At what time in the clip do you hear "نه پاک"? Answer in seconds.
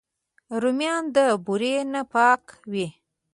1.93-2.43